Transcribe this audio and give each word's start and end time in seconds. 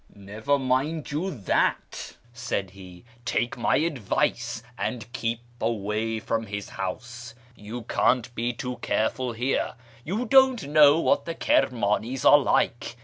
Never 0.15 0.53
you 0.53 0.57
mind 0.57 1.05
that," 1.45 2.17
said 2.33 2.71
he;" 2.71 3.05
take 3.23 3.55
my 3.55 3.75
advice 3.75 4.63
and 4.75 5.05
keep 5.13 5.41
away 5.61 6.19
from 6.19 6.47
his 6.47 6.69
house. 6.69 7.35
You 7.55 7.83
can't 7.83 8.33
be 8.33 8.51
too 8.51 8.77
careful 8.77 9.33
here. 9.33 9.75
You 10.03 10.25
don't 10.25 10.69
know 10.69 10.99
what 10.99 11.25
the 11.25 11.35
Kirmanis 11.35 12.25
are 12.25 12.39
like. 12.39 12.95